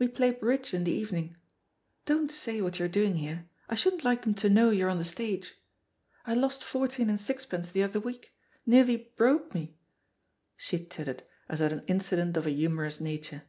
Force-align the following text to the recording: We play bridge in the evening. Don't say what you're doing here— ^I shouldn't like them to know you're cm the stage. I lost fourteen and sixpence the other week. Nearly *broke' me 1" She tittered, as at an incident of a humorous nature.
We 0.00 0.08
play 0.08 0.32
bridge 0.32 0.74
in 0.74 0.82
the 0.82 0.90
evening. 0.90 1.36
Don't 2.04 2.32
say 2.32 2.60
what 2.60 2.80
you're 2.80 2.88
doing 2.88 3.14
here— 3.14 3.48
^I 3.70 3.76
shouldn't 3.76 4.02
like 4.02 4.22
them 4.22 4.34
to 4.34 4.50
know 4.50 4.70
you're 4.70 4.90
cm 4.90 4.98
the 4.98 5.04
stage. 5.04 5.54
I 6.26 6.34
lost 6.34 6.64
fourteen 6.64 7.08
and 7.08 7.20
sixpence 7.20 7.68
the 7.68 7.84
other 7.84 8.00
week. 8.00 8.32
Nearly 8.66 8.96
*broke' 9.16 9.54
me 9.54 9.66
1" 9.66 9.74
She 10.56 10.84
tittered, 10.86 11.22
as 11.48 11.60
at 11.60 11.72
an 11.72 11.84
incident 11.86 12.36
of 12.36 12.46
a 12.48 12.50
humorous 12.50 12.98
nature. 13.00 13.44